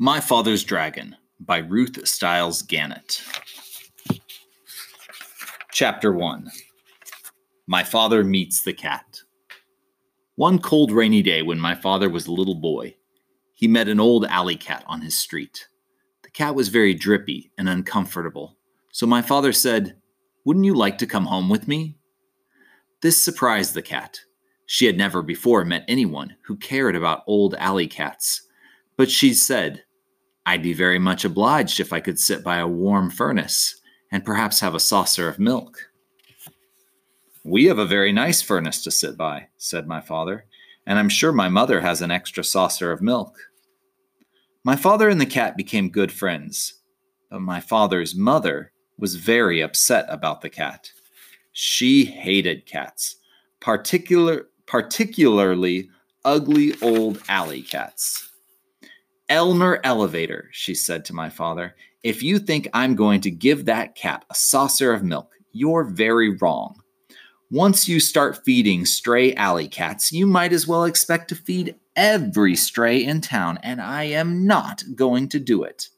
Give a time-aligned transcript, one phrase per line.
[0.00, 3.20] My Father's Dragon by Ruth Stiles Gannett.
[5.72, 6.48] Chapter 1
[7.66, 9.22] My Father Meets the Cat.
[10.36, 12.94] One cold, rainy day when my father was a little boy,
[13.54, 15.66] he met an old alley cat on his street.
[16.22, 18.56] The cat was very drippy and uncomfortable,
[18.92, 19.96] so my father said,
[20.44, 21.98] Wouldn't you like to come home with me?
[23.02, 24.20] This surprised the cat.
[24.64, 28.42] She had never before met anyone who cared about old alley cats,
[28.96, 29.82] but she said,
[30.48, 33.78] I'd be very much obliged if I could sit by a warm furnace
[34.10, 35.90] and perhaps have a saucer of milk.
[37.44, 40.46] We have a very nice furnace to sit by, said my father,
[40.86, 43.36] and I'm sure my mother has an extra saucer of milk.
[44.64, 46.80] My father and the cat became good friends,
[47.30, 50.90] but my father's mother was very upset about the cat.
[51.52, 53.16] She hated cats,
[53.60, 55.90] particular, particularly
[56.24, 58.27] ugly old alley cats.
[59.28, 63.94] Elmer Elevator, she said to my father, if you think I'm going to give that
[63.94, 66.80] cat a saucer of milk, you're very wrong.
[67.50, 72.54] Once you start feeding stray alley cats, you might as well expect to feed every
[72.54, 75.88] stray in town, and I am not going to do it.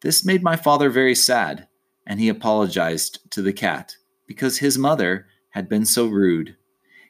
[0.00, 1.68] This made my father very sad,
[2.06, 6.56] and he apologized to the cat because his mother had been so rude.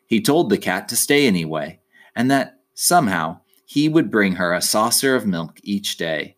[0.06, 1.80] He told the cat to stay anyway,
[2.16, 6.34] and that somehow he would bring her a saucer of milk each day.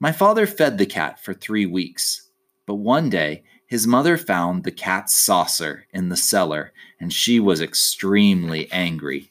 [0.00, 2.30] My father fed the cat for three weeks,
[2.64, 7.60] but one day his mother found the cat's saucer in the cellar, and she was
[7.60, 9.30] extremely angry.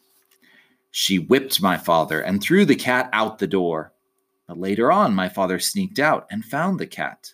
[0.92, 3.94] She whipped my father and threw the cat out the door.
[4.48, 7.34] But later on, my father sneaked out and found the cat.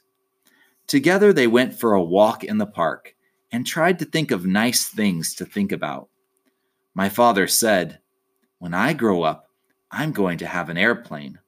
[0.88, 3.16] Together, they went for a walk in the park
[3.52, 6.08] and tried to think of nice things to think about.
[6.94, 8.00] My father said,
[8.60, 9.47] When I grow up,
[9.92, 11.40] I'm going to have an airplane.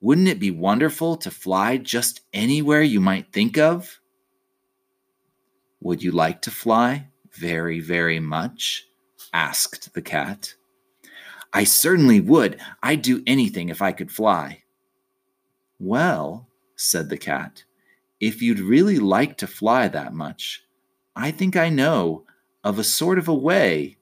[0.00, 4.00] Wouldn't it be wonderful to fly just anywhere you might think of?
[5.80, 8.86] Would you like to fly very, very much?
[9.32, 10.54] asked the cat.
[11.52, 12.60] I certainly would.
[12.82, 14.62] I'd do anything if I could fly.
[15.78, 17.64] Well, said the cat,
[18.20, 20.62] if you'd really like to fly that much,
[21.14, 22.26] I think I know
[22.64, 23.98] of a sort of a way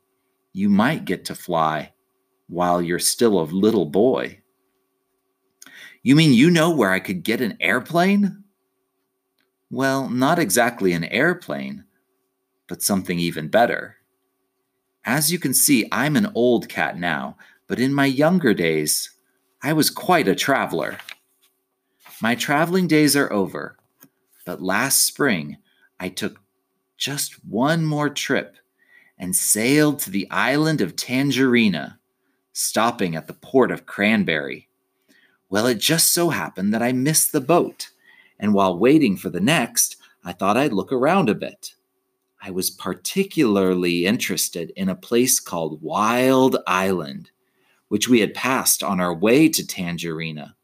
[0.52, 1.93] you might get to fly
[2.48, 4.40] while you're still a little boy.
[6.02, 8.44] You mean you know where I could get an airplane?
[9.70, 11.84] Well, not exactly an airplane,
[12.68, 13.96] but something even better.
[15.04, 19.10] As you can see, I'm an old cat now, but in my younger days,
[19.62, 20.98] I was quite a traveler.
[22.20, 23.76] My traveling days are over,
[24.44, 25.56] but last spring
[25.98, 26.40] I took
[26.96, 28.56] just one more trip
[29.18, 31.98] and sailed to the island of Tangerina
[32.54, 34.68] stopping at the port of Cranberry.
[35.50, 37.90] Well, it just so happened that I missed the boat,
[38.38, 41.74] and while waiting for the next, I thought I'd look around a bit.
[42.40, 47.30] I was particularly interested in a place called Wild Island,
[47.88, 50.54] which we had passed on our way to Tangerina.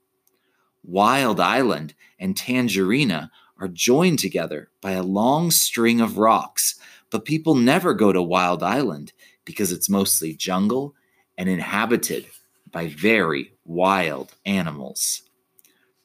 [0.84, 6.76] Wild Island and Tangerina are joined together by a long string of rocks,
[7.10, 9.12] but people never go to Wild Island
[9.44, 10.94] because it's mostly jungle
[11.40, 12.26] and inhabited
[12.70, 15.22] by very wild animals.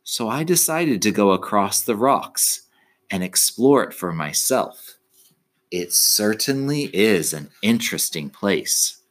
[0.04, 2.62] So I decided to go across the rocks
[3.12, 4.96] and explore it for myself.
[5.72, 9.02] It certainly is an interesting place,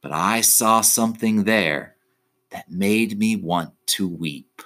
[0.00, 1.96] but I saw something there
[2.48, 4.62] that made me want to weep.